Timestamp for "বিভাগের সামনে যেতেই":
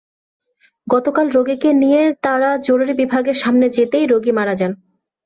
2.93-4.05